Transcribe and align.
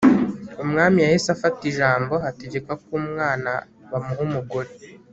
umwami 0.63 0.97
yahise 1.03 1.29
afata 1.35 1.61
ijambo 1.71 2.13
ategeka 2.29 2.71
ko 2.83 2.89
umwana 3.01 3.51
bamuha 3.91 4.21
umugore 4.27 4.69